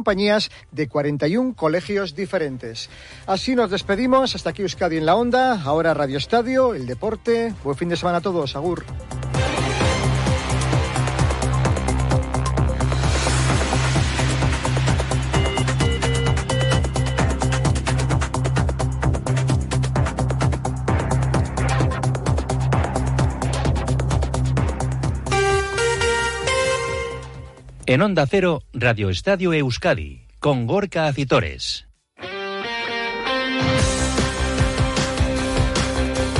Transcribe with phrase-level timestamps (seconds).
[0.00, 2.88] compañías de 41 colegios diferentes.
[3.26, 4.34] Así nos despedimos.
[4.34, 5.60] Hasta aquí Euskadi en la Onda.
[5.62, 7.52] Ahora Radio Estadio, el deporte.
[7.62, 8.56] Buen fin de semana a todos.
[8.56, 8.82] Agur.
[27.90, 31.88] En Onda Cero, Radio Estadio Euskadi, con Gorka Acitores.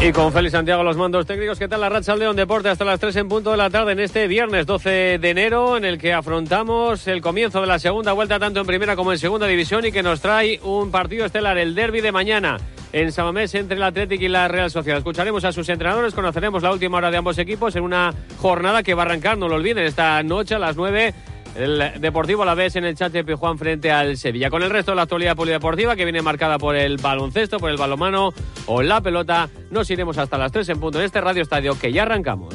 [0.01, 3.01] Y con Félix Santiago los mandos técnicos, ¿qué tal la racha León Deporte hasta las
[3.01, 6.13] 3 en punto de la tarde en este viernes 12 de enero en el que
[6.13, 9.91] afrontamos el comienzo de la segunda vuelta tanto en primera como en segunda división y
[9.91, 12.59] que nos trae un partido estelar, el derby de mañana
[12.93, 14.99] en Samamés entre el Atlético y la Real Sociedad.
[14.99, 18.95] Escucharemos a sus entrenadores, conoceremos la última hora de ambos equipos en una jornada que
[18.95, 21.13] va a arrancar, no lo olviden, esta noche a las 9
[21.55, 24.51] el Deportivo la ves en el chat de Pijuán frente al Sevilla.
[24.51, 27.77] Con el resto de la actualidad polideportiva que viene marcada por el baloncesto, por el
[27.77, 28.33] balomano
[28.67, 31.93] o la pelota, nos iremos hasta las 3 en punto en este Radio Estadio que
[31.93, 32.55] ya arrancamos.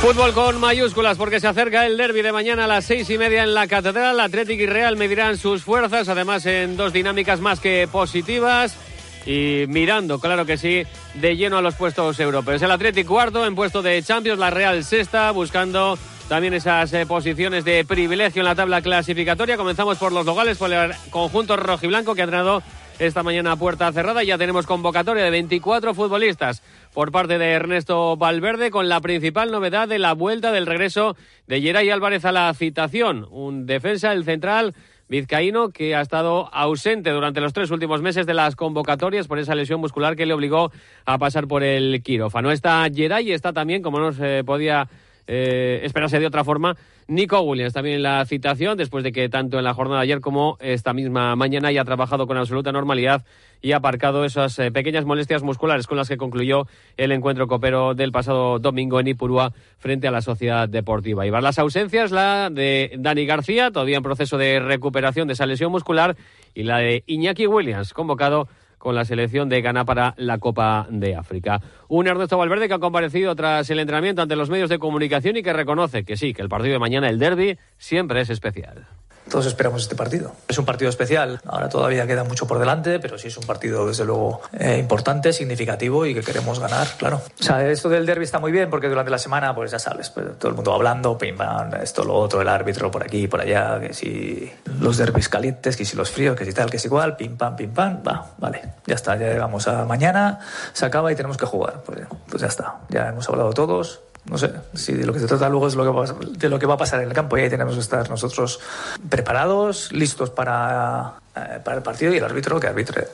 [0.00, 3.42] Fútbol con mayúsculas porque se acerca el derby de mañana a las seis y media
[3.42, 4.18] en la Catedral.
[4.18, 8.78] Atlético y Real medirán sus fuerzas, además en dos dinámicas más que positivas
[9.26, 10.82] y mirando, claro que sí,
[11.14, 12.62] de lleno a los puestos europeos.
[12.62, 17.64] El Atlético cuarto en puesto de Champions, la Real sexta, buscando también esas eh, posiciones
[17.64, 19.56] de privilegio en la tabla clasificatoria.
[19.56, 22.62] Comenzamos por los locales, por el conjunto rojiblanco que ha entrenado
[23.00, 24.22] esta mañana a puerta cerrada.
[24.22, 26.62] Ya tenemos convocatoria de 24 futbolistas
[26.94, 31.16] por parte de Ernesto Valverde, con la principal novedad de la vuelta del regreso
[31.48, 33.26] de Geray Álvarez a la citación.
[33.30, 34.74] Un defensa, el central
[35.10, 39.56] vizcaíno que ha estado ausente durante los tres últimos meses de las convocatorias por esa
[39.56, 40.70] lesión muscular que le obligó
[41.04, 42.52] a pasar por el quirófano.
[42.52, 44.88] Está Geray y está también, como no se podía
[45.26, 46.76] eh, esperarse de otra forma,
[47.08, 50.20] Nico Williams también en la citación, después de que tanto en la jornada de ayer
[50.20, 53.24] como esta misma mañana haya trabajado con absoluta normalidad
[53.62, 57.94] y ha aparcado esas eh, pequeñas molestias musculares con las que concluyó el encuentro copero
[57.94, 61.42] del pasado domingo en Ipurúa frente a la Sociedad Deportiva Ibar.
[61.42, 66.16] Las ausencias, la de Dani García, todavía en proceso de recuperación de esa lesión muscular,
[66.54, 68.48] y la de Iñaki Williams, convocado
[68.80, 71.60] con la selección de Ghana para la Copa de África.
[71.86, 75.42] Un Ernesto Valverde que ha comparecido tras el entrenamiento ante los medios de comunicación y
[75.42, 78.86] que reconoce que sí, que el partido de mañana, el derby, siempre es especial.
[79.30, 80.32] Todos esperamos este partido.
[80.48, 81.40] Es un partido especial.
[81.46, 85.32] Ahora todavía queda mucho por delante, pero sí es un partido, desde luego, eh, importante,
[85.32, 87.22] significativo y que queremos ganar, claro.
[87.38, 90.10] O sea, esto del derby está muy bien porque durante la semana, pues ya sabes,
[90.10, 93.40] pues, todo el mundo hablando, pim, pam, esto, lo otro, el árbitro por aquí, por
[93.40, 96.88] allá, que si los derbis calientes, que si los fríos, que si tal, que si
[96.88, 100.40] igual, pim, pam, pim, pam, va, vale, ya está, ya llegamos a mañana,
[100.72, 101.82] se acaba y tenemos que jugar.
[101.86, 105.26] Pues, pues ya está, ya hemos hablado todos, no sé, si de lo que se
[105.26, 107.36] trata luego es lo que va, de lo que va a pasar en el campo
[107.36, 108.60] y ahí tenemos que estar nosotros
[109.08, 113.08] preparados, listos para, eh, para el partido y el árbitro que arbitre.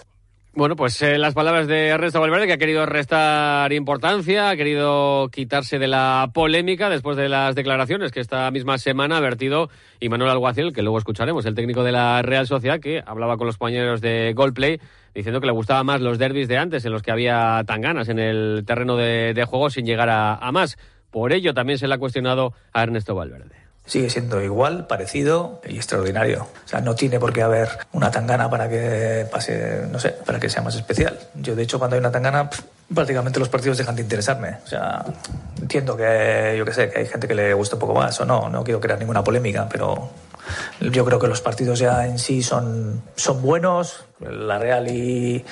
[0.53, 5.29] Bueno, pues eh, las palabras de Ernesto Valverde, que ha querido restar importancia, ha querido
[5.31, 9.71] quitarse de la polémica después de las declaraciones que esta misma semana ha vertido
[10.09, 13.59] Manuel Alguacil, que luego escucharemos, el técnico de la Real Sociedad, que hablaba con los
[13.59, 14.81] compañeros de Goldplay,
[15.15, 18.09] diciendo que le gustaba más los derbis de antes, en los que había tan ganas
[18.09, 20.79] en el terreno de, juego sin llegar a más.
[21.11, 25.77] Por ello también se le ha cuestionado a Ernesto Valverde sigue siendo igual, parecido y
[25.77, 26.49] extraordinario.
[26.65, 30.41] O sea, no tiene por qué haber una tangana para que pase, no sé, para
[30.41, 31.19] que sea más especial.
[31.35, 32.51] Yo, de hecho, cuando hay una tangana,
[32.93, 34.57] prácticamente los partidos dejan de interesarme.
[34.65, 35.05] O sea,
[35.61, 38.27] entiendo que, yo qué sé, que hay gente que le gusta un poco más o
[38.27, 40.11] no, no quiero crear ninguna polémica, pero
[40.81, 44.05] yo creo que los partidos ya en sí son, son buenos.
[44.21, 45.45] La Real y,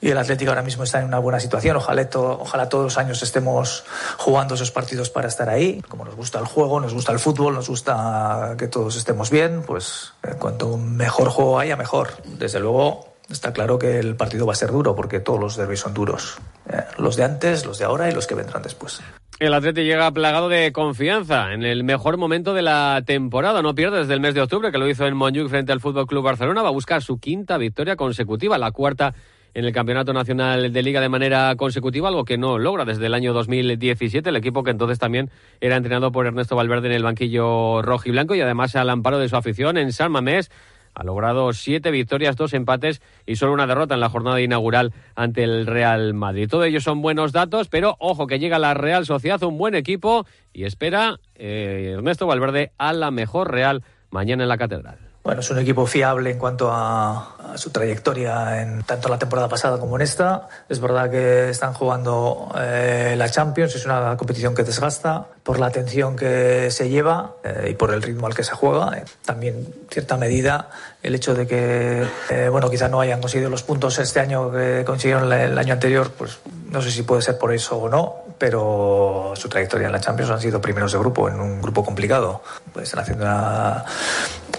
[0.00, 1.76] y el Atlético ahora mismo está en una buena situación.
[1.76, 3.84] Ojalá, ojalá todos los años estemos
[4.18, 5.82] jugando esos partidos para estar ahí.
[5.88, 9.62] Como nos gusta el juego, nos gusta el fútbol, nos gusta que todos estemos bien,
[9.62, 12.10] pues eh, cuanto mejor juego haya, mejor.
[12.24, 15.80] Desde luego, está claro que el partido va a ser duro porque todos los derbis
[15.80, 16.36] son duros.
[16.70, 19.00] Eh, los de antes, los de ahora y los que vendrán después.
[19.40, 23.62] El Atleti llega plagado de confianza en el mejor momento de la temporada.
[23.62, 26.06] No pierde desde el mes de octubre, que lo hizo en Montjuic frente al Fútbol
[26.06, 26.62] Club Barcelona.
[26.62, 29.12] Va a buscar su quinta victoria consecutiva, la cuarta
[29.52, 33.14] en el Campeonato Nacional de Liga de manera consecutiva, algo que no logra desde el
[33.14, 37.82] año 2017, el equipo que entonces también era entrenado por Ernesto Valverde en el banquillo
[37.82, 40.50] rojo y blanco y además al amparo de su afición en San Mamés.
[40.94, 45.42] Ha logrado siete victorias, dos empates y solo una derrota en la jornada inaugural ante
[45.42, 46.48] el Real Madrid.
[46.48, 50.24] Todo ello son buenos datos, pero ojo que llega la Real Sociedad, un buen equipo
[50.52, 55.03] y espera eh, Ernesto Valverde a la mejor Real mañana en la Catedral.
[55.24, 59.78] Bueno, es un equipo fiable en cuanto a, su trayectoria en tanto la temporada pasada
[59.78, 60.48] como en esta.
[60.68, 65.66] Es verdad que están jugando eh, la Champions, es una competición que desgasta por la
[65.66, 68.98] atención que se lleva eh, y por el ritmo al que se juega.
[68.98, 70.68] Eh, también, cierta medida,
[71.02, 72.06] el hecho de que,
[72.50, 76.38] bueno, quizás no hayan conseguido los puntos este año que consiguieron el año anterior, pues
[76.68, 80.30] no sé si puede ser por eso o no, pero su trayectoria en la Champions
[80.30, 82.42] han sido primeros de grupo, en un grupo complicado.
[82.72, 83.84] Pues están haciendo una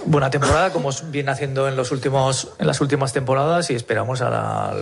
[0.06, 4.74] buena temporada como viene haciendo en los últimos en las últimas temporadas y esperamos a,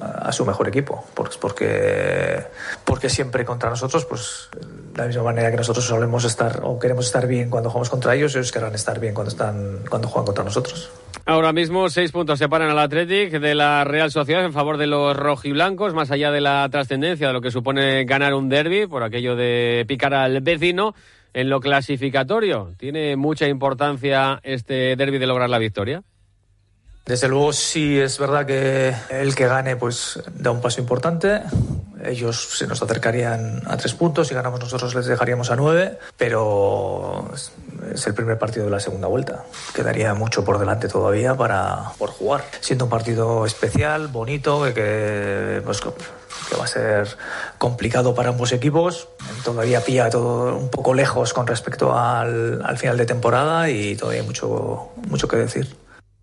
[0.00, 2.44] a su mejor equipo porque
[2.84, 4.48] porque siempre contra nosotros pues
[4.92, 8.14] de la misma manera que nosotros solemos estar o queremos estar bien cuando jugamos contra
[8.14, 10.90] ellos ellos querrán estar bien cuando están cuando juegan contra nosotros.
[11.24, 15.14] Ahora mismo seis puntos separan al Athletic de la Real Sociedad en favor de los
[15.14, 19.36] rojiblancos, más allá de la trascendencia de lo que supone ganar un derby por aquello
[19.36, 20.94] de picar al vecino
[21.32, 22.74] en lo clasificatorio.
[22.76, 26.02] ¿Tiene mucha importancia este derby de lograr la victoria?
[27.08, 31.40] Desde luego sí es verdad que el que gane pues da un paso importante.
[32.04, 37.30] Ellos se nos acercarían a tres puntos y ganamos nosotros les dejaríamos a nueve, pero
[37.92, 39.44] es el primer partido de la segunda vuelta.
[39.74, 42.44] Quedaría mucho por delante todavía para por jugar.
[42.60, 47.08] Siendo un partido especial, bonito, que pues, que va a ser
[47.58, 49.08] complicado para ambos equipos.
[49.44, 54.22] Todavía pilla todo un poco lejos con respecto al, al final de temporada y todavía
[54.22, 55.68] hay mucho, mucho que decir.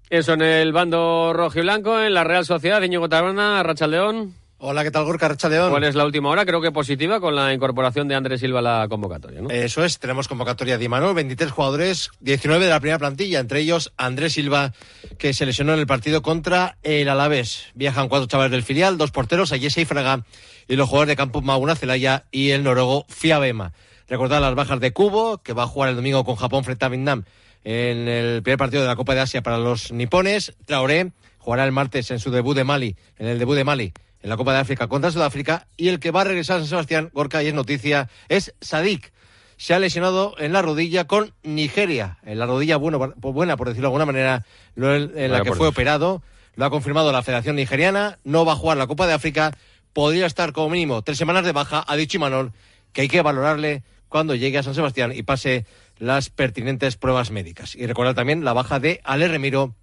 [0.10, 4.34] Eso en el bando rojo y blanco, en la Real Sociedad, Íñigo Tarona, León.
[4.68, 5.70] Hola, ¿qué tal, Gorka León?
[5.70, 6.44] ¿Cuál es la última hora?
[6.44, 9.52] Creo que positiva con la incorporación de Andrés Silva a la convocatoria, ¿no?
[9.52, 13.94] Eso es, tenemos convocatoria de Imanol, 23 jugadores, 19 de la primera plantilla, entre ellos
[13.96, 14.74] Andrés Silva,
[15.20, 17.68] que se lesionó en el partido contra el Alavés.
[17.76, 20.26] Viajan cuatro chavales del filial, dos porteros, Ayese y Fraga,
[20.68, 23.72] y los jugadores de campo Maguna Celaya y el noruego Fiabema.
[24.08, 26.90] Recordar las bajas de Cubo, que va a jugar el domingo con Japón frente a
[26.90, 27.24] Vietnam
[27.64, 30.56] en el primer partido de la Copa de Asia para los nipones.
[30.66, 33.94] Traoré jugará el martes en su debut de Mali, en el debut de Mali
[34.26, 36.68] en la Copa de África contra Sudáfrica y el que va a regresar a San
[36.68, 39.14] Sebastián, Gorka, y es noticia, es Sadik.
[39.56, 43.90] Se ha lesionado en la rodilla con Nigeria, en la rodilla bueno, buena, por decirlo
[43.90, 44.44] de alguna manera,
[44.76, 46.24] en la que fue operado.
[46.56, 49.56] Lo ha confirmado la Federación Nigeriana, no va a jugar la Copa de África,
[49.94, 52.52] podría estar como mínimo tres semanas de baja, ha dicho Imanol
[52.94, 55.68] que hay que valorarle cuando llegue a San Sebastián y pase
[56.00, 57.76] las pertinentes pruebas médicas.
[57.76, 59.76] Y recordar también la baja de Ale Remiro,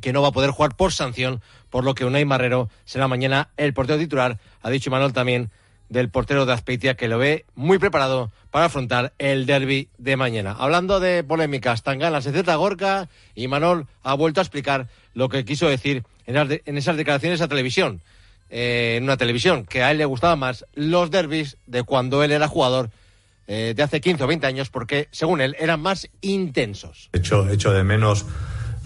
[0.00, 1.40] que no va a poder jugar por sanción,
[1.70, 4.38] por lo que Unai Marrero será mañana el portero titular.
[4.62, 5.50] Ha dicho Manuel también
[5.88, 10.54] del portero de Azpeitia que lo ve muy preparado para afrontar el derby de mañana.
[10.58, 15.44] Hablando de polémicas, Tangana se Z Gorka y Manol ha vuelto a explicar lo que
[15.44, 18.02] quiso decir en, esas declaraciones a televisión,
[18.50, 22.32] eh, en una televisión, que a él le gustaban más los derbis de cuando él
[22.32, 22.90] era jugador
[23.46, 27.10] eh, de hace 15 o 20 años, porque según él eran más intensos.
[27.12, 28.26] Hecho, hecho de menos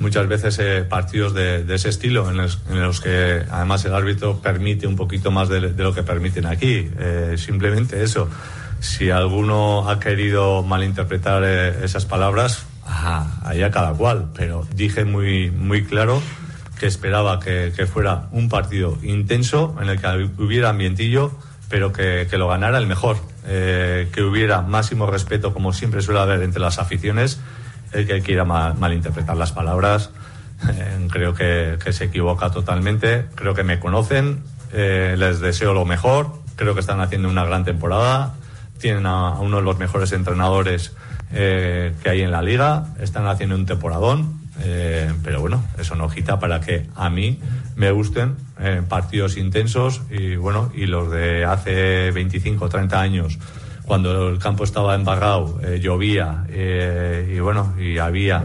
[0.01, 4.97] muchas veces eh, partidos de, ese estilo en los, que además el árbitro permite un
[4.97, 6.91] poquito más de, lo que permiten aquí.
[6.99, 8.29] Eh, simplemente eso.
[8.81, 12.67] Si alguno ha querido malinterpretar eh, esas palabras,
[13.45, 14.31] allá cada cual.
[14.35, 16.21] Pero dije muy, muy claro
[16.79, 21.31] que esperaba que, fuera un partido intenso en el que hubiera ambientillo,
[21.69, 23.19] pero que, lo ganara el mejor.
[23.47, 27.39] que hubiera máximo respeto, como siempre suele haber entre las aficiones
[27.93, 30.11] el que quiera malinterpretar las palabras
[30.69, 33.27] eh, creo que, se equivoca totalmente.
[33.35, 34.43] Creo que me conocen,
[34.73, 38.35] eh, les deseo lo mejor, creo que están haciendo una gran temporada,
[38.79, 40.95] tienen a, uno de los mejores entrenadores
[41.33, 44.41] eh, que hay en la liga, están haciendo un temporadón,
[45.25, 47.41] pero bueno, eso no quita para que a mí
[47.77, 48.37] me gusten
[48.91, 53.39] partidos intensos y bueno, y los de hace 25 o 30 años
[53.91, 58.45] cuando el campo estaba embarrado, eh, llovía eh, y bueno, y había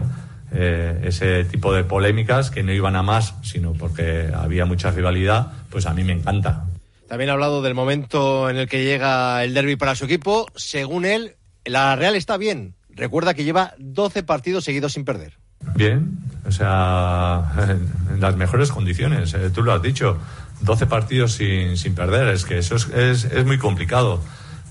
[0.50, 5.52] eh, ese tipo de polémicas que no iban a más, sino porque había mucha rivalidad,
[5.70, 6.64] pues a mí me encanta.
[7.08, 10.48] También ha hablado del momento en el que llega el derby para su equipo.
[10.56, 12.74] Según él, la Real está bien.
[12.90, 15.34] Recuerda que lleva 12 partidos seguidos sin perder.
[15.76, 17.52] Bien, o sea,
[18.12, 20.18] en las mejores condiciones, tú lo has dicho.
[20.62, 24.20] 12 partidos sin, sin perder, es que eso es, es, es muy complicado.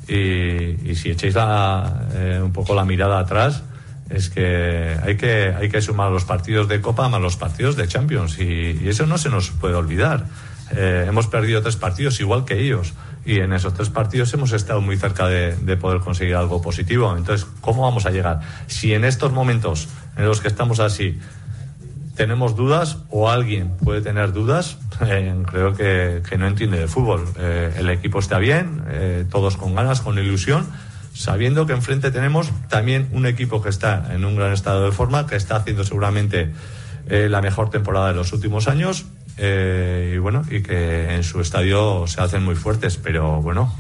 [0.08, 3.64] Y, si echáis eh, un poco la mirada atrás,
[4.10, 7.88] es que hay que, hay que sumar los partidos de Copa más los partidos de
[7.88, 8.38] Champions.
[8.40, 10.26] Y, eso no se nos puede olvidar.
[10.72, 12.94] Eh, hemos perdido tres partidos igual que ellos.
[13.26, 17.16] Y en esos tres partidos hemos estado muy cerca de, poder conseguir algo positivo.
[17.18, 18.42] Entonces, ¿cómo vamos a llegar?
[18.68, 21.20] Si en estos momentos en los que estamos así
[22.16, 27.26] tenemos dudas o alguien puede tener dudas, eh, creo que, no entiende de fútbol.
[27.38, 30.66] Eh, el equipo está bien, eh, todos con ganas, con ilusión,
[31.14, 35.28] sabiendo que enfrente tenemos también un equipo que está en un gran estado de forma,
[35.28, 36.52] que está haciendo seguramente
[37.08, 39.06] eh, la mejor temporada de los últimos años.
[39.38, 43.76] Y bueno, y que en su estadio se hacen muy fuertes, pero bueno,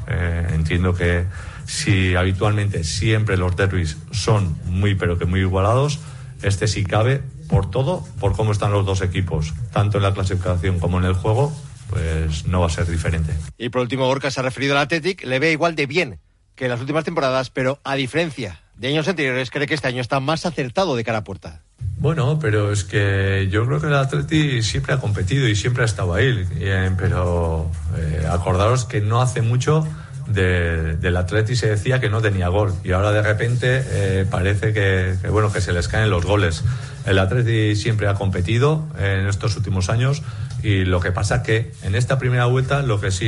[0.51, 1.24] entiendo que
[1.65, 6.01] si habitualmente siempre los derbis son muy, pero que muy igualados,
[6.42, 10.80] este sí cabe por todo, por cómo están los dos equipos, tanto en la clasificación
[10.80, 11.54] como en el juego,
[11.90, 13.34] pues no va a ser diferente.
[13.58, 16.20] Y por último, Gorka se ha referido al Athletic, le ve igual de bien
[16.56, 20.02] que en las últimas temporadas, pero a diferencia de años anteriores, cree que este año
[20.02, 21.62] está más acertado de cara a puerta.
[21.98, 25.86] Bueno, pero es que yo creo que el Atleti siempre ha competido y siempre ha
[25.86, 26.46] estado ahí.
[26.56, 29.88] Eh, pero eh, acordaros que no hace mucho
[30.27, 34.74] de, del Atleti se decía que no tenía gol y ahora de repente eh, parece
[34.74, 36.63] que, bueno que se les caen los goles.
[37.05, 40.24] El Atleti siempre ha competido en estos últimos años
[40.63, 43.27] y lo que pasa que en esta primera vuelta lo que sí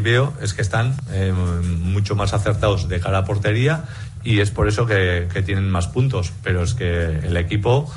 [0.00, 3.84] veo es que están eh, mucho más acertados de cara a portería
[4.24, 6.32] y es por eso que, que, tienen más puntos.
[6.42, 7.90] Pero es que el equipo,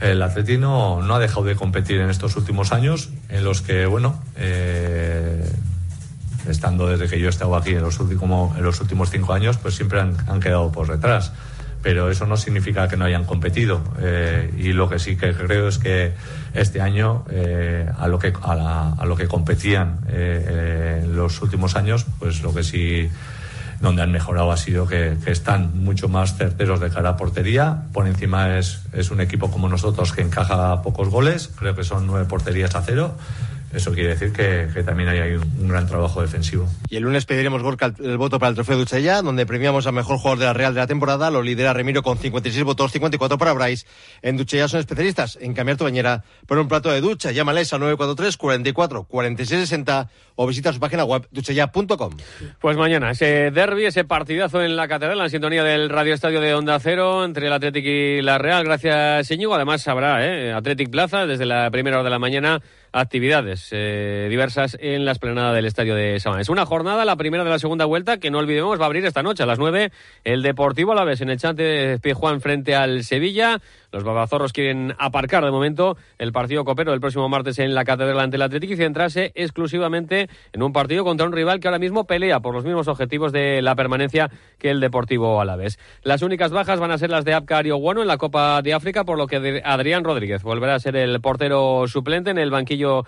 [0.00, 4.22] el Atletino, no ha dejado de competir en estos últimos años, en los que, bueno,
[4.36, 4.85] eh,
[6.70, 9.74] desde que yo he estado aquí en los, últimos, en los últimos cinco años, pues
[9.74, 11.32] siempre han, han quedado por detrás
[11.86, 13.80] pero eso no significa que no hayan competido.
[14.00, 16.14] Eh, y lo que sí que creo es que
[16.52, 21.40] este año, eh, a, lo que, a, la, a, lo que competían eh, en los
[21.42, 23.08] últimos años, pues lo que sí
[23.80, 27.84] donde han mejorado ha sido que, que, están mucho más certeros de cara a portería.
[27.92, 32.08] Por encima es, es un equipo como nosotros que encaja pocos goles, creo que son
[32.08, 33.14] nueve porterías a cero
[33.76, 36.68] eso quiere decir que, que también hay, hay un, un, gran trabajo defensivo.
[36.88, 39.92] Y el lunes pediremos Gorka el, el voto para el trofeo Duchella, donde premiamos al
[39.92, 41.30] mejor jugador de la Real de la temporada.
[41.30, 43.86] Lo lidera Remiro con 56 votos, 54 para Bryce.
[44.22, 47.32] En Duchella son especialistas en cambiar tu bañera por un plato de ducha.
[47.32, 52.16] Llámales al 943 44 46 60 o visita su página web duchella.com.
[52.60, 56.54] Pues mañana ese derby, ese partidazo en la catedral, en sintonía del Radio Estadio de
[56.54, 58.64] Onda Cero entre el Athletic y la Real.
[58.64, 59.54] Gracias, Íñigo.
[59.54, 60.52] Además habrá ¿eh?
[60.52, 62.62] Athletic Plaza desde la primera hora de la mañana
[62.92, 66.48] actividades eh, diversas en la esplanada del estadio de Samanes.
[66.48, 69.22] Una jornada, la primera de la segunda vuelta, que no olvidemos va a abrir esta
[69.22, 69.90] noche a las 9
[70.24, 73.60] el Deportivo Alavés en el Chante Pizjuán frente al Sevilla.
[73.92, 78.20] Los babazorros quieren aparcar de momento el partido copero del próximo martes en la Catedral
[78.20, 82.04] ante el Atlético y centrarse exclusivamente en un partido contra un rival que ahora mismo
[82.04, 85.78] pelea por los mismos objetivos de la permanencia que el Deportivo Alavés.
[86.02, 88.74] Las únicas bajas van a ser las de Abkar y Oguano en la Copa de
[88.74, 93.04] África, por lo que Adrián Rodríguez volverá a ser el portero suplente en el banquillo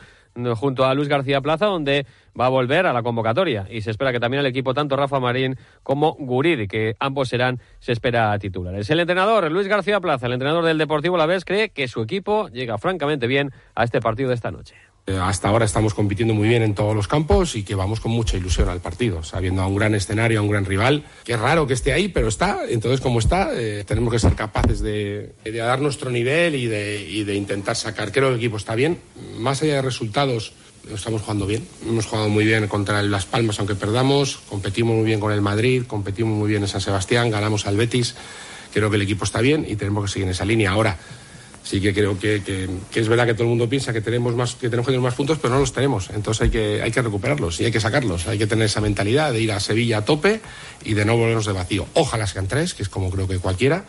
[0.56, 2.06] junto a Luis García Plaza, donde
[2.38, 3.66] va a volver a la convocatoria.
[3.70, 7.60] Y se espera que también el equipo, tanto Rafa Marín como Guridi, que ambos serán,
[7.80, 8.88] se espera, titulares.
[8.90, 12.48] El entrenador, Luis García Plaza, el entrenador del Deportivo La Vez, cree que su equipo
[12.48, 14.74] llega francamente bien a este partido de esta noche.
[15.16, 18.36] Hasta ahora estamos compitiendo muy bien en todos los campos y que vamos con mucha
[18.36, 21.04] ilusión al partido, sabiendo a un gran escenario, a un gran rival.
[21.24, 22.60] Que es raro que esté ahí, pero está.
[22.68, 27.24] Entonces, como está, eh, tenemos que ser capaces de, dar nuestro nivel y de, y
[27.24, 28.12] de intentar sacar.
[28.12, 28.98] Creo que el equipo está bien.
[29.38, 30.52] Más allá de resultados,
[30.94, 31.66] estamos jugando bien.
[31.86, 34.38] Hemos jugado muy bien contra Las Palmas, aunque perdamos.
[34.48, 38.14] Competimos muy bien con el Madrid, competimos muy bien en San Sebastián, ganamos al Betis.
[38.72, 40.70] Creo que el equipo está bien y tenemos que seguir en esa línea.
[40.70, 40.98] Ahora,
[41.68, 44.54] sí que creo que, que, es verdad que todo el mundo piensa que tenemos más
[44.54, 46.08] que tenemos que tener más puntos pero no los tenemos.
[46.14, 48.26] Entonces hay que hay que recuperarlos y hay que sacarlos.
[48.26, 50.40] Hay que tener esa mentalidad de ir a Sevilla a tope
[50.82, 51.86] y de no volvernos de vacío.
[51.92, 53.84] Ojalá sean tres que es como creo que cualquiera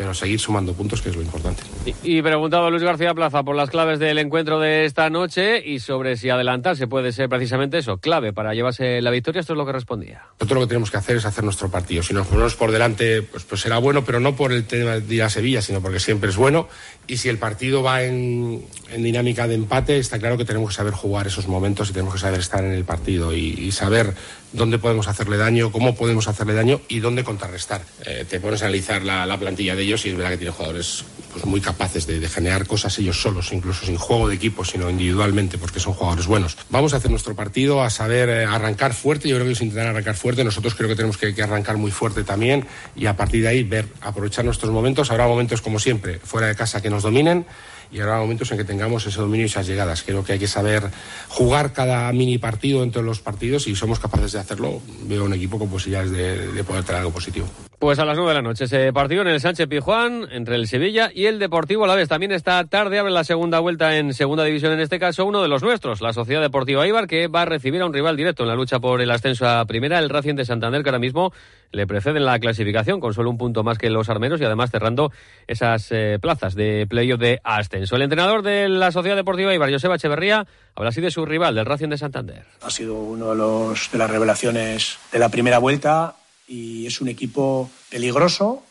[0.00, 1.62] pero seguir sumando puntos, que es lo importante.
[1.84, 5.78] Y, y preguntaba Luis García Plaza por las claves del encuentro de esta noche y
[5.78, 9.40] sobre si adelantarse puede ser precisamente eso, clave para llevarse la victoria.
[9.40, 10.22] Esto es lo que respondía.
[10.38, 12.02] Nosotros lo que tenemos que hacer es hacer nuestro partido.
[12.02, 15.14] Si nos ponemos por delante, pues, pues será bueno, pero no por el tema de
[15.14, 16.66] ir a Sevilla, sino porque siempre es bueno.
[17.06, 20.76] Y si el partido va en, en dinámica de empate, está claro que tenemos que
[20.76, 24.14] saber jugar esos momentos y tenemos que saber estar en el partido y, saber
[24.52, 27.82] dónde podemos hacerle daño, cómo podemos hacerle daño y dónde contrarrestar.
[28.04, 30.54] Eh, te pones a analizar la, la, plantilla de ellos y es verdad que tienen
[30.54, 34.64] jugadores pues, muy capaces de, de, generar cosas ellos solos, incluso sin juego de equipo,
[34.64, 36.56] sino individualmente, porque son jugadores buenos.
[36.68, 39.28] Vamos a hacer nuestro partido, a saber eh, arrancar fuerte.
[39.28, 40.42] Yo creo que ellos intentarán arrancar fuerte.
[40.42, 42.66] Nosotros creo que tenemos que, que, arrancar muy fuerte también
[42.96, 45.10] y a partir de ahí ver, aprovechar nuestros momentos.
[45.12, 47.46] Habrá momentos, como siempre, fuera de casa que nos dominen
[47.92, 50.02] y habrá momentos en que tengamos ese dominio y esas llegadas.
[50.02, 50.90] Creo que hay que saber
[51.28, 54.80] jugar cada mini partido entre los partidos y somos capaces de hacerlo.
[55.04, 57.46] Veo un equipo con posibilidades de, de poder traer algo positivo.
[57.80, 60.68] Pues a las nueve de la noche ese partido en el Sánchez Pijuán entre el
[60.68, 62.10] Sevilla y el Deportivo la vez.
[62.10, 65.48] También esta tarde abre la segunda vuelta en segunda división, en este caso uno de
[65.48, 68.50] los nuestros, la Sociedad Deportiva Ibar, que va a recibir a un rival directo en
[68.50, 71.32] la lucha por el ascenso a primera, el Racing de Santander, que ahora mismo
[71.72, 74.70] le precede en la clasificación con solo un punto más que los armeros y además
[74.70, 75.10] cerrando
[75.46, 77.96] esas eh, plazas de playoff de ascenso.
[77.96, 81.64] El entrenador de la Sociedad Deportiva Ibar, Joseba Echeverría, habla así de su rival, del
[81.64, 82.44] Racing de Santander.
[82.60, 86.16] Ha sido uno de, los, de las revelaciones de la primera vuelta
[86.50, 88.62] y es un equipo peligroso,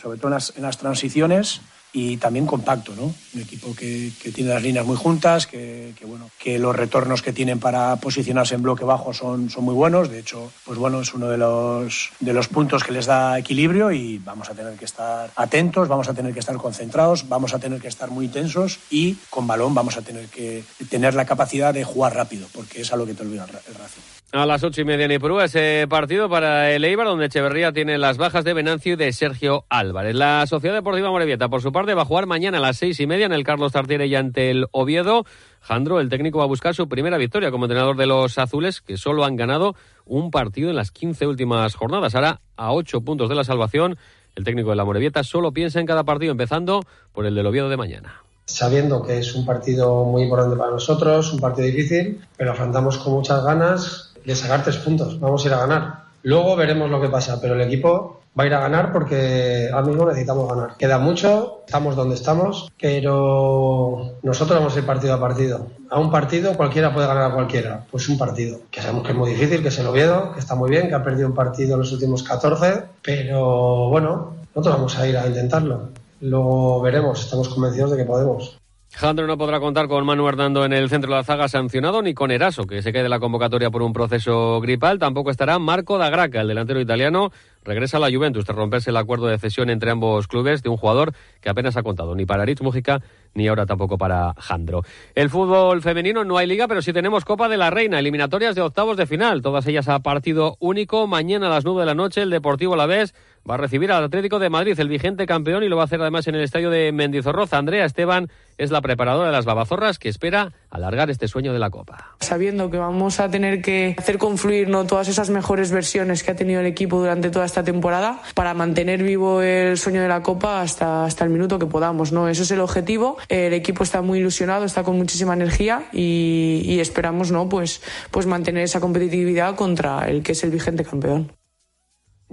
[0.00, 1.60] sobre todo en las transiciones
[1.96, 3.14] y también compacto, ¿no?
[3.34, 7.60] Un equipo que, tiene las líneas muy juntas, que, bueno, que los retornos que tienen
[7.60, 10.10] para posicionarse en bloque bajo son, son muy buenos.
[10.10, 13.92] De hecho, pues bueno, es uno de los, de los puntos que les da equilibrio
[13.92, 17.60] y vamos a tener que estar atentos, vamos a tener que estar concentrados, vamos a
[17.60, 21.72] tener que estar muy tensos y con balón vamos a tener que tener la capacidad
[21.72, 24.02] de jugar rápido, porque es a lo que te olvida el Racing.
[24.34, 27.98] A las ocho y media en Ipurú, ese partido para el Eibar, donde Echeverría tiene
[27.98, 30.16] las bajas de Venancio y de Sergio Álvarez.
[30.16, 33.06] La Sociedad Deportiva Morevieta, por su parte, va a jugar mañana a las seis y
[33.06, 35.24] media en el Carlos Tartiere y ante el Oviedo.
[35.60, 38.96] Jandro, el técnico, va a buscar su primera victoria como entrenador de los azules, que
[38.96, 42.16] solo han ganado un partido en las quince últimas jornadas.
[42.16, 43.96] Ahora, a ocho puntos de la salvación,
[44.34, 47.68] el técnico de la Morevieta solo piensa en cada partido, empezando por el del Oviedo
[47.68, 52.52] de mañana sabiendo que es un partido muy importante para nosotros, un partido difícil, pero
[52.52, 55.18] afrontamos con muchas ganas de sacar tres puntos.
[55.20, 56.04] Vamos a ir a ganar.
[56.22, 59.86] Luego veremos lo que pasa, pero el equipo va a ir a ganar porque ahora
[59.86, 60.76] mismo necesitamos ganar.
[60.76, 65.66] Queda mucho, estamos donde estamos, pero nosotros vamos a ir partido a partido.
[65.90, 68.58] A un partido cualquiera puede ganar a cualquiera, pues un partido.
[68.70, 70.94] Que sabemos que es muy difícil, que se lo Oviedo, que está muy bien, que
[70.94, 75.26] ha perdido un partido en los últimos 14, pero bueno, nosotros vamos a ir a
[75.26, 75.90] intentarlo.
[76.20, 78.58] Luego veremos, estamos convencidos de que podemos.
[78.96, 82.14] Jandro no podrá contar con Manu Hernando en el centro de la zaga sancionado, ni
[82.14, 85.00] con Eraso, que se cae de la convocatoria por un proceso gripal.
[85.00, 87.32] Tampoco estará Marco da Graca, el delantero italiano.
[87.64, 90.76] Regresa a la Juventus tras romperse el acuerdo de cesión entre ambos clubes de un
[90.76, 93.02] jugador que apenas ha contado ni para Rich Mújica
[93.34, 94.82] ni ahora tampoco para Jandro.
[95.14, 98.62] El fútbol femenino no hay liga, pero sí tenemos Copa de la Reina, eliminatorias de
[98.62, 101.06] octavos de final, todas ellas a partido único.
[101.06, 103.14] Mañana a las nueve de la noche el Deportivo La Vez
[103.48, 106.00] va a recibir al Atlético de Madrid, el vigente campeón, y lo va a hacer
[106.00, 107.58] además en el estadio de Mendizorroza.
[107.58, 111.70] Andrea Esteban es la preparadora de las babazorras que espera alargar este sueño de la
[111.70, 112.16] Copa.
[112.20, 114.86] Sabiendo que vamos a tener que hacer confluir ¿no?
[114.86, 119.02] todas esas mejores versiones que ha tenido el equipo durante toda esta temporada para mantener
[119.02, 122.12] vivo el sueño de la Copa hasta, hasta el minuto que podamos.
[122.12, 122.28] ¿no?
[122.28, 123.16] Eso es el objetivo.
[123.28, 127.48] El equipo está muy ilusionado, está con muchísima energía y, y esperamos ¿no?
[127.48, 131.32] pues, pues mantener esa competitividad contra el que es el vigente campeón.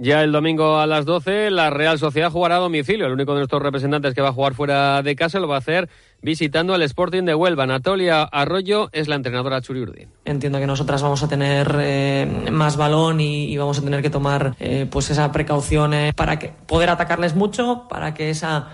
[0.04, 3.06] Ya el domingo a las 12 la Real Sociedad jugará a domicilio.
[3.06, 5.58] El único de nuestros representantes que va a jugar fuera de casa lo va a
[5.58, 5.88] hacer
[6.22, 7.64] visitando al Sporting de Huelva.
[7.64, 9.82] Anatolia Arroyo es la entrenadora Churi
[10.24, 14.54] Entiendo que nosotras vamos a tener eh, más balón y, vamos a tener que tomar
[14.60, 18.68] eh, pues esa precaución eh, para que poder atacarles mucho, para que esa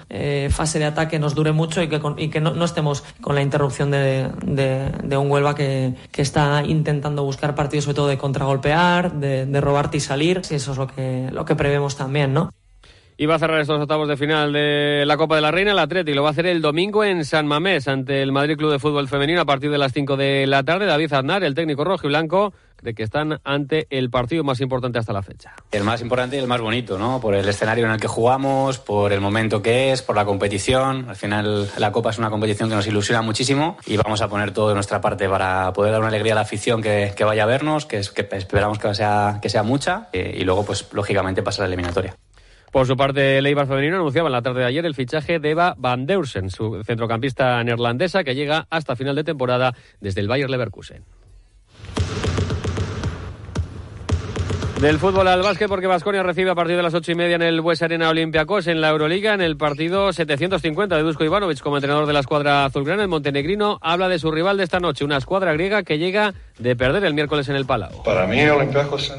[0.51, 3.91] fase de ataque nos dure mucho y que, y que no, estemos con la interrupción
[3.91, 9.47] de, de, un Huelva que, que, está intentando buscar partidos sobre todo de contragolpear, de,
[9.47, 10.43] de robarte y salir.
[10.51, 12.51] Y eso es lo que, lo que prevemos también, ¿no?
[13.21, 15.79] Y va a cerrar estos octavos de final de la Copa de la Reina el
[15.81, 16.15] Atleti.
[16.15, 19.09] Lo va a hacer el domingo en San Mamés ante el Madrid Club de Fútbol
[19.09, 20.87] Femenino a partir de las 5 de la tarde.
[20.87, 25.01] David Aznar, el técnico rojo y blanco, cree que están ante el partido más importante
[25.01, 25.53] hasta la fecha.
[25.73, 27.21] El más importante y el más bonito, ¿no?
[27.21, 31.07] Por el escenario en el que jugamos, por el momento que es, por la competición.
[31.09, 34.53] Al final la Copa es una competición que nos ilusiona muchísimo y vamos a poner
[34.53, 37.47] todo de nuestra parte para poder dar una alegría a la afición que, vaya a
[37.47, 41.43] vernos, que, es, que esperamos que sea, que sea mucha eh, y luego, pues lógicamente,
[41.43, 42.15] pasar la eliminatoria.
[42.73, 45.51] Por su parte, el Eibar femenino anunciaba en la tarde de ayer el fichaje de
[45.51, 50.51] Eva Van Deursen, su centrocampista neerlandesa que llega hasta final de temporada desde el Bayer
[50.51, 51.05] Leverkusen.
[54.81, 57.43] Del fútbol al básquet, porque Vasconia recibe a partir de las ocho y media en
[57.43, 61.79] el Bues Arena Olympiacos en la Euroliga, en el partido 750 de Dusko Ivanovic como
[61.79, 63.03] entrenador de la escuadra azulgrana.
[63.03, 66.77] El montenegrino habla de su rival de esta noche, una escuadra griega que llega de
[66.77, 68.05] perder el miércoles en el Palau.
[68.05, 69.13] Para mí, Olympiacos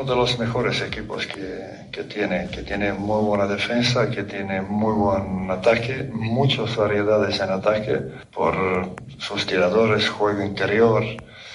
[0.00, 4.62] uno de los mejores equipos que, que tiene, que tiene muy buena defensa, que tiene
[4.62, 7.96] muy buen ataque, muchas variedades en ataque
[8.32, 8.54] por
[9.18, 11.04] sus tiradores, juego interior,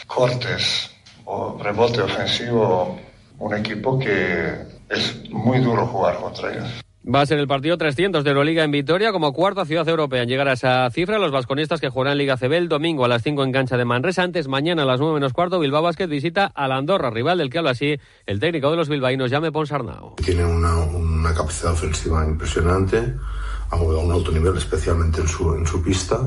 [0.05, 0.91] cortes
[1.25, 2.99] o rebote ofensivo
[3.39, 4.53] un equipo que
[4.89, 6.84] es muy duro jugar contra ellos.
[7.07, 10.29] Va a ser el partido 300 de Euroliga en Vitoria como cuarta ciudad europea en
[10.29, 11.19] llegar a esa cifra.
[11.19, 14.23] Los vasconistas que jugarán Liga CB el domingo a las 5 en cancha de Manresa.
[14.23, 17.51] Antes, mañana a las 9 menos cuarto, Bilbao Basket visita a la Andorra, rival del
[17.51, 20.15] que habla así el técnico de los bilbaínos, Llame Ponsarnau.
[20.15, 23.13] Tiene una, una capacidad ofensiva impresionante
[23.69, 26.19] a un alto nivel, especialmente en su, en su pista.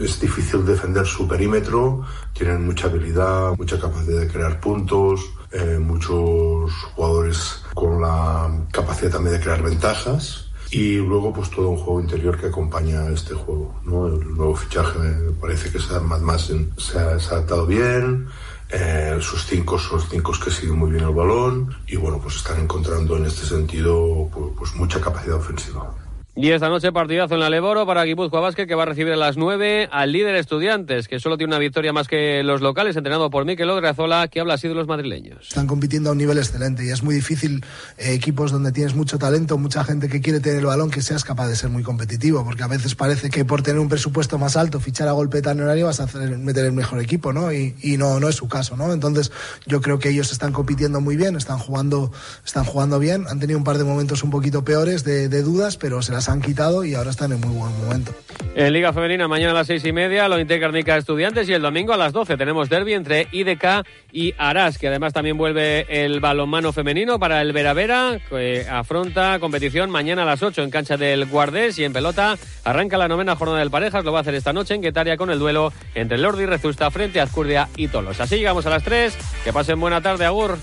[0.00, 2.02] Es difícil defender su perímetro,
[2.32, 5.20] tienen mucha habilidad, mucha capacidad de crear puntos,
[5.52, 11.76] eh, muchos jugadores con la capacidad también de crear ventajas y luego pues todo un
[11.76, 13.80] juego interior que acompaña este juego.
[13.84, 14.08] ¿no?
[14.08, 14.98] El nuevo fichaje
[15.40, 18.26] parece que se ha, más, se ha, adaptado bien,
[18.70, 22.58] eh, sus cinco son cinco que siguen muy bien el balón y bueno pues están
[22.60, 25.94] encontrando en este sentido pues, pues mucha capacidad ofensiva.
[26.36, 29.16] Y esta noche partidazo en la Leboro para Guipúzcoa Vázquez que va a recibir a
[29.16, 33.30] las 9 al líder Estudiantes, que solo tiene una victoria más que los locales, entrenado
[33.30, 35.46] por Miquel Ograzola, que habla así de los madrileños.
[35.46, 37.64] Están compitiendo a un nivel excelente y es muy difícil
[37.98, 41.22] eh, equipos donde tienes mucho talento, mucha gente que quiere tener el balón, que seas
[41.22, 44.56] capaz de ser muy competitivo, porque a veces parece que por tener un presupuesto más
[44.56, 47.52] alto, fichar a golpe tan horario, vas a hacer, meter el mejor equipo, ¿no?
[47.52, 48.92] Y, y no, no es su caso, ¿no?
[48.92, 49.30] Entonces
[49.66, 52.10] yo creo que ellos están compitiendo muy bien, están jugando,
[52.44, 55.76] están jugando bien, han tenido un par de momentos un poquito peores de, de dudas,
[55.76, 58.12] pero se las han quitado y ahora están en muy buen momento.
[58.56, 61.92] En Liga Femenina, mañana a las seis y media, lo Intercarnica Estudiantes y el domingo
[61.92, 66.72] a las 12 tenemos derby entre IDK y Aras, que además también vuelve el balonmano
[66.72, 71.26] femenino para el Vera Vera, que afronta competición mañana a las 8 en cancha del
[71.26, 74.52] Guardés y en pelota arranca la novena jornada del Parejas, lo va a hacer esta
[74.52, 78.20] noche en Guetaria con el duelo entre Lordi Rezusta frente a Azcurdia y Tolos.
[78.20, 80.58] Así llegamos a las 3, que pasen buena tarde, Agur.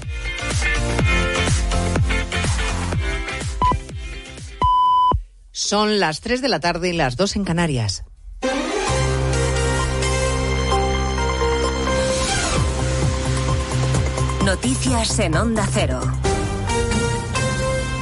[5.71, 8.03] Son las 3 de la tarde y las 2 en Canarias.
[14.43, 16.01] Noticias en Onda Cero.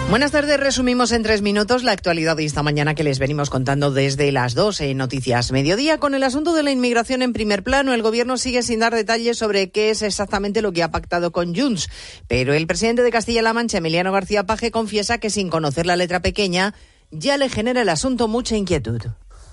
[0.10, 3.92] Buenas tardes, resumimos en tres minutos la actualidad de esta mañana que les venimos contando
[3.92, 6.00] desde las 2 en Noticias Mediodía.
[6.00, 9.38] Con el asunto de la inmigración en primer plano, el Gobierno sigue sin dar detalles
[9.38, 11.88] sobre qué es exactamente lo que ha pactado con Junts.
[12.28, 16.24] Pero el presidente de Castilla-La Mancha, Emiliano García Paje, confiesa que sin conocer la letra
[16.24, 16.74] pequeña
[17.12, 19.02] ya le genera el asunto mucha inquietud.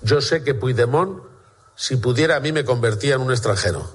[0.01, 1.19] Yo sé que Puigdemont,
[1.75, 3.89] si pudiera, a mí me convertía en un extranjero.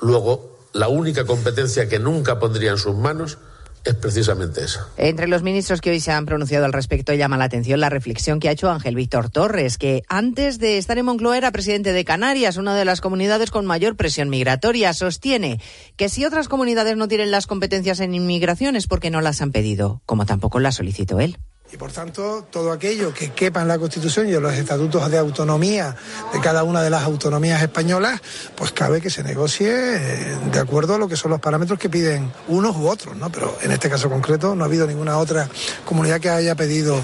[0.00, 3.38] Luego, la única competencia que nunca pondría en sus manos
[3.84, 4.88] es precisamente esa.
[4.96, 8.40] Entre los ministros que hoy se han pronunciado al respecto llama la atención la reflexión
[8.40, 12.04] que ha hecho Ángel Víctor Torres, que antes de estar en Moncloa era presidente de
[12.04, 14.92] Canarias, una de las comunidades con mayor presión migratoria.
[14.92, 15.60] Sostiene
[15.96, 19.52] que si otras comunidades no tienen las competencias en inmigración es porque no las han
[19.52, 21.38] pedido, como tampoco las solicitó él.
[21.70, 25.18] Y por tanto, todo aquello que quepa en la Constitución y en los estatutos de
[25.18, 25.94] autonomía
[26.32, 28.22] de cada una de las autonomías españolas,
[28.56, 31.90] pues cabe que se negocie eh, de acuerdo a lo que son los parámetros que
[31.90, 33.30] piden unos u otros, ¿no?
[33.30, 35.50] Pero en este caso concreto no ha habido ninguna otra
[35.84, 36.98] comunidad que haya pedido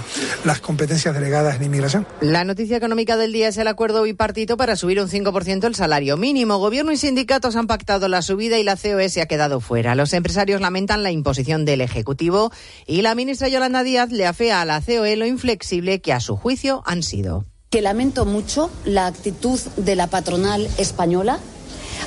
[0.44, 2.06] las competencias delegadas en inmigración.
[2.22, 6.16] La noticia económica del día es el acuerdo bipartito para subir un 5% el salario
[6.16, 6.56] mínimo.
[6.56, 9.94] Gobierno y sindicatos han pactado la subida y la COE se ha quedado fuera.
[9.94, 12.50] Los empresarios lamentan la imposición del Ejecutivo
[12.86, 16.36] y la ministra Yolanda Díaz le afea a la COE lo inflexible que a su
[16.36, 17.44] juicio han sido.
[17.70, 21.38] Que lamento mucho la actitud de la patronal española.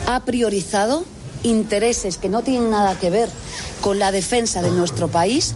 [0.08, 1.04] Ha priorizado
[1.44, 3.30] intereses que no tienen nada que ver
[3.82, 5.56] con la defensa de nuestro país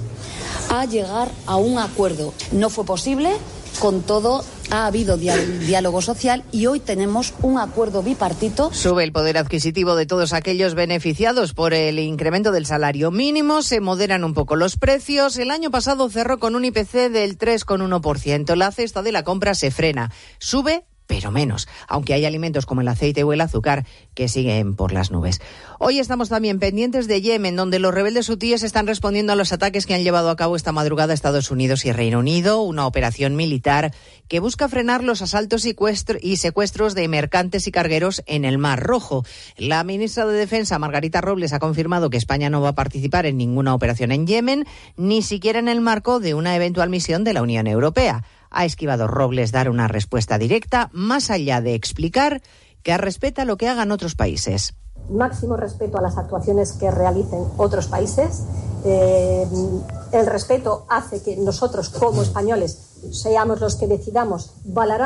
[0.70, 2.34] a llegar a un acuerdo.
[2.52, 3.32] No fue posible,
[3.80, 8.74] con todo ha habido diálogo social y hoy tenemos un acuerdo bipartito.
[8.74, 13.82] Sube el poder adquisitivo de todos aquellos beneficiados por el incremento del salario mínimo, se
[13.82, 15.38] moderan un poco los precios.
[15.38, 18.56] El año pasado cerró con un IPC del 3,1%.
[18.56, 20.12] La cesta de la compra se frena.
[20.40, 24.94] Sube pero menos, aunque hay alimentos como el aceite o el azúcar que siguen por
[24.94, 25.42] las nubes.
[25.78, 29.86] Hoy estamos también pendientes de Yemen, donde los rebeldes hutíes están respondiendo a los ataques
[29.86, 33.94] que han llevado a cabo esta madrugada Estados Unidos y Reino Unido, una operación militar
[34.30, 39.26] que busca frenar los asaltos y secuestros de mercantes y cargueros en el Mar Rojo.
[39.58, 43.36] La ministra de Defensa, Margarita Robles, ha confirmado que España no va a participar en
[43.36, 47.42] ninguna operación en Yemen, ni siquiera en el marco de una eventual misión de la
[47.42, 52.42] Unión Europea ha esquivado Robles dar una respuesta directa, más allá de explicar
[52.84, 54.76] que respeta lo que hagan otros países.
[55.10, 58.44] Máximo respeto a las actuaciones que realicen otros países.
[58.86, 59.48] Eh,
[60.12, 65.00] el respeto hace que nosotros, como españoles, seamos los que decidamos valorar